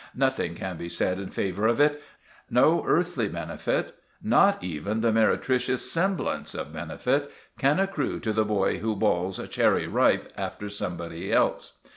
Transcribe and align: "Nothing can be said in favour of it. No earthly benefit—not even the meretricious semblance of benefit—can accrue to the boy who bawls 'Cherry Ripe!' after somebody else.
"Nothing 0.15 0.55
can 0.55 0.77
be 0.77 0.89
said 0.89 1.19
in 1.19 1.29
favour 1.29 1.67
of 1.67 1.79
it. 1.79 2.01
No 2.49 2.83
earthly 2.87 3.27
benefit—not 3.29 4.63
even 4.63 5.01
the 5.01 5.11
meretricious 5.11 5.91
semblance 5.91 6.55
of 6.55 6.73
benefit—can 6.73 7.79
accrue 7.79 8.19
to 8.21 8.33
the 8.33 8.43
boy 8.43 8.79
who 8.79 8.95
bawls 8.95 9.39
'Cherry 9.49 9.85
Ripe!' 9.85 10.33
after 10.35 10.69
somebody 10.69 11.31
else. 11.31 11.73